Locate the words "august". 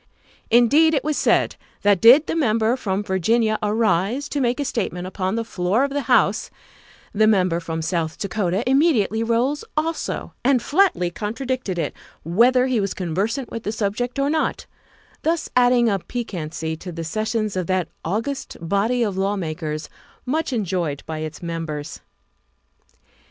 18.03-18.57